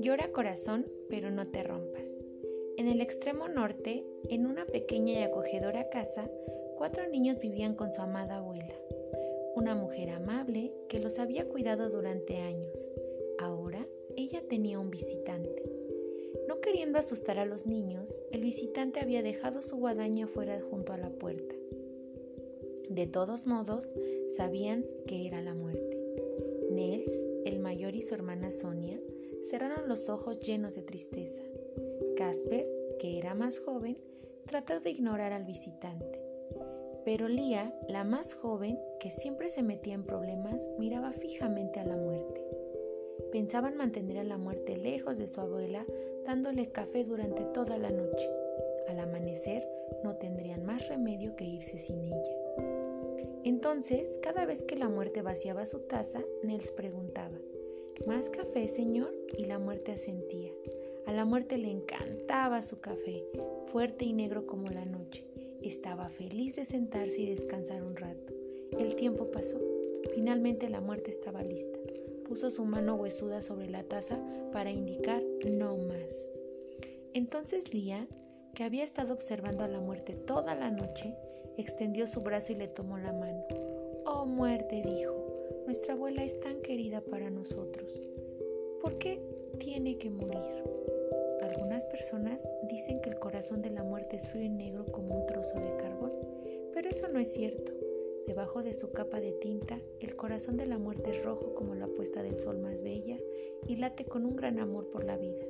[0.00, 2.08] Llora corazón, pero no te rompas.
[2.76, 6.30] En el extremo norte, en una pequeña y acogedora casa,
[6.76, 8.74] cuatro niños vivían con su amada abuela,
[9.54, 12.90] una mujer amable que los había cuidado durante años.
[13.38, 13.86] Ahora
[14.16, 15.62] ella tenía un visitante.
[16.48, 20.98] No queriendo asustar a los niños, el visitante había dejado su guadaña fuera junto a
[20.98, 21.54] la puerta.
[22.90, 23.88] De todos modos,
[24.36, 25.96] sabían que era la muerte.
[26.72, 28.98] Nels, el mayor y su hermana Sonia,
[29.44, 31.44] cerraron los ojos llenos de tristeza.
[32.16, 32.66] Casper,
[32.98, 33.96] que era más joven,
[34.44, 36.20] trató de ignorar al visitante.
[37.04, 41.96] Pero Lía, la más joven, que siempre se metía en problemas, miraba fijamente a la
[41.96, 42.44] muerte.
[43.30, 45.86] Pensaban mantener a la muerte lejos de su abuela,
[46.24, 48.28] dándole café durante toda la noche.
[48.88, 49.64] Al amanecer
[50.02, 52.39] no tendrían más remedio que irse sin ella.
[53.44, 57.38] Entonces, cada vez que la muerte vaciaba su taza, Nels preguntaba,
[58.06, 59.14] ¿Más café, señor?
[59.36, 60.52] Y la muerte asentía.
[61.06, 63.24] A la muerte le encantaba su café,
[63.66, 65.26] fuerte y negro como la noche.
[65.62, 68.32] Estaba feliz de sentarse y descansar un rato.
[68.78, 69.60] El tiempo pasó.
[70.14, 71.78] Finalmente la muerte estaba lista.
[72.26, 74.18] Puso su mano huesuda sobre la taza
[74.50, 76.30] para indicar no más.
[77.12, 78.06] Entonces Lía,
[78.54, 81.14] que había estado observando a la muerte toda la noche,
[81.60, 83.44] extendió su brazo y le tomó la mano.
[84.06, 85.30] Oh muerte, dijo,
[85.66, 88.08] nuestra abuela es tan querida para nosotros.
[88.80, 89.20] ¿Por qué
[89.58, 90.64] tiene que morir?
[91.42, 95.26] Algunas personas dicen que el corazón de la muerte es frío y negro como un
[95.26, 96.12] trozo de carbón,
[96.72, 97.72] pero eso no es cierto.
[98.26, 101.88] Debajo de su capa de tinta, el corazón de la muerte es rojo como la
[101.88, 103.18] puesta del sol más bella
[103.66, 105.44] y late con un gran amor por la vida.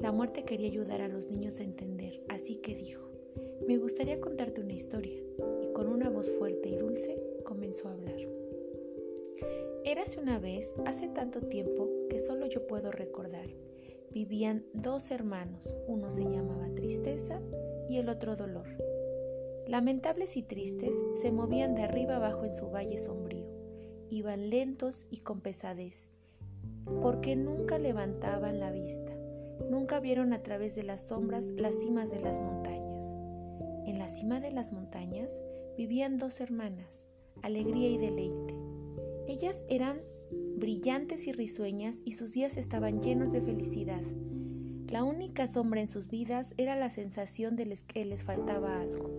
[0.00, 3.07] La muerte quería ayudar a los niños a entender, así que dijo,
[3.66, 5.20] me gustaría contarte una historia,
[5.62, 8.18] y con una voz fuerte y dulce comenzó a hablar.
[9.84, 13.48] Érase una vez, hace tanto tiempo que solo yo puedo recordar,
[14.12, 17.40] vivían dos hermanos, uno se llamaba Tristeza
[17.88, 18.68] y el otro Dolor.
[19.66, 23.46] Lamentables y tristes, se movían de arriba abajo en su valle sombrío,
[24.08, 26.08] iban lentos y con pesadez,
[27.02, 29.12] porque nunca levantaban la vista,
[29.68, 32.77] nunca vieron a través de las sombras las cimas de las montañas.
[33.88, 35.32] En la cima de las montañas
[35.76, 37.08] vivían dos hermanas,
[37.42, 38.54] Alegría y Deleite
[39.28, 40.00] ellas eran
[40.56, 44.00] brillantes y risueñas y sus días estaban llenos de felicidad.
[44.88, 49.10] La única sombra en sus vidas era la sensación de que les faltaba algo.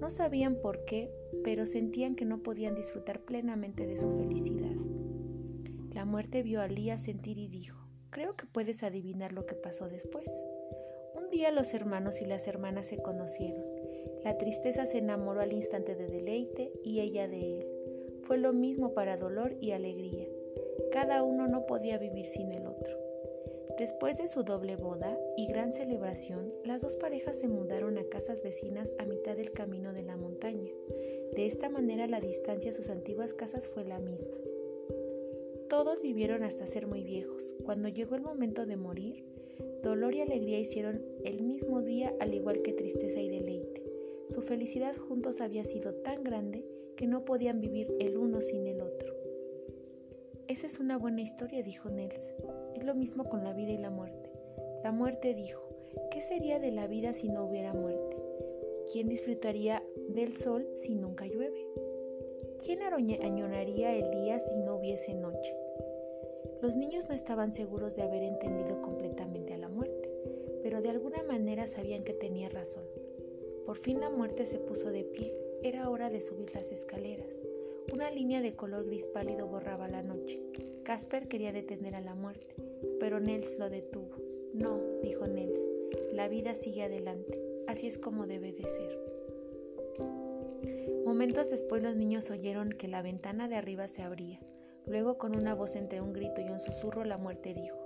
[0.00, 1.08] No sabían por qué,
[1.44, 4.74] pero sentían que no podían disfrutar plenamente de su felicidad.
[5.92, 7.78] La muerte vio a Lía sentir y dijo,
[8.10, 10.28] creo que puedes adivinar lo que pasó después.
[11.14, 13.73] Un día los hermanos y las hermanas se conocieron.
[14.24, 17.66] La tristeza se enamoró al instante de deleite y ella de él.
[18.22, 20.26] Fue lo mismo para dolor y alegría.
[20.90, 22.96] Cada uno no podía vivir sin el otro.
[23.78, 28.42] Después de su doble boda y gran celebración, las dos parejas se mudaron a casas
[28.42, 30.70] vecinas a mitad del camino de la montaña.
[31.34, 34.36] De esta manera la distancia a sus antiguas casas fue la misma.
[35.68, 37.54] Todos vivieron hasta ser muy viejos.
[37.64, 39.24] Cuando llegó el momento de morir,
[39.82, 43.83] dolor y alegría hicieron el mismo día al igual que tristeza y deleite.
[44.28, 46.64] Su felicidad juntos había sido tan grande
[46.96, 49.14] que no podían vivir el uno sin el otro.
[50.48, 52.34] Esa es una buena historia, dijo Nels.
[52.74, 54.30] Es lo mismo con la vida y la muerte.
[54.82, 55.60] La muerte dijo,
[56.10, 58.16] ¿qué sería de la vida si no hubiera muerte?
[58.92, 61.66] ¿Quién disfrutaría del sol si nunca llueve?
[62.64, 65.56] ¿Quién añonaría el día si no hubiese noche?
[66.60, 70.10] Los niños no estaban seguros de haber entendido completamente a la muerte,
[70.62, 72.84] pero de alguna manera sabían que tenía razón.
[73.66, 77.40] Por fin la muerte se puso de pie era hora de subir las escaleras.
[77.94, 80.42] Una línea de color gris pálido borraba la noche.
[80.82, 82.54] Casper quería detener a la muerte,
[83.00, 84.14] pero Nels lo detuvo.
[84.52, 85.58] No, dijo Nels,
[86.12, 87.40] la vida sigue adelante.
[87.66, 88.98] Así es como debe de ser.
[91.06, 94.40] Momentos después los niños oyeron que la ventana de arriba se abría.
[94.86, 97.78] Luego con una voz entre un grito y un susurro la muerte dijo,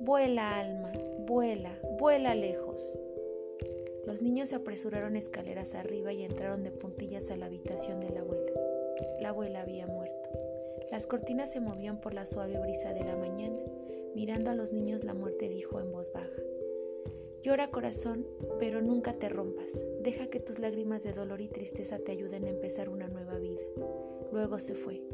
[0.00, 0.90] Vuela alma,
[1.26, 2.96] vuela, vuela lejos.
[4.10, 8.22] Los niños se apresuraron escaleras arriba y entraron de puntillas a la habitación de la
[8.22, 8.50] abuela.
[9.20, 10.28] La abuela había muerto.
[10.90, 13.60] Las cortinas se movían por la suave brisa de la mañana.
[14.16, 16.42] Mirando a los niños, la muerte dijo en voz baja,
[17.44, 18.26] Llora corazón,
[18.58, 19.70] pero nunca te rompas.
[20.02, 23.62] Deja que tus lágrimas de dolor y tristeza te ayuden a empezar una nueva vida.
[24.32, 25.04] Luego se fue.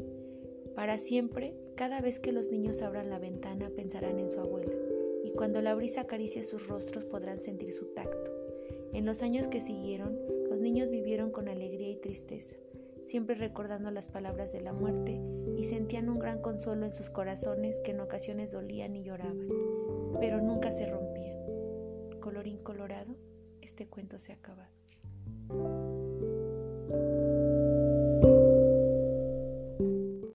[0.73, 4.73] Para siempre, cada vez que los niños abran la ventana pensarán en su abuela,
[5.23, 8.46] y cuando la brisa acaricie sus rostros podrán sentir su tacto.
[8.93, 10.17] En los años que siguieron,
[10.49, 12.55] los niños vivieron con alegría y tristeza.
[13.05, 15.21] siempre recordando las palabras de la muerte
[15.55, 19.47] y sentían un gran consuelo en sus corazones que en ocasiones dolían y lloraban,
[20.19, 21.37] pero nunca se rompían.
[22.19, 23.15] Colorín colorado,
[23.61, 24.73] este cuento se ha acabado.